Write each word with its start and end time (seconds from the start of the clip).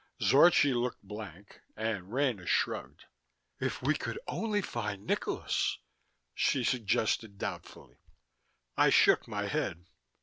Zorchi 0.19 0.73
looked 0.73 1.03
blank, 1.03 1.61
and 1.77 2.11
Rena 2.11 2.47
shrugged. 2.47 3.05
"If 3.59 3.83
we 3.83 3.93
could 3.93 4.17
only 4.27 4.59
find 4.63 5.05
Nikolas" 5.05 5.77
she 6.33 6.63
suggested 6.63 7.37
doubtfully. 7.37 7.97
I 8.75 8.89
shook 8.89 9.27
my 9.27 9.45
head. 9.45 9.85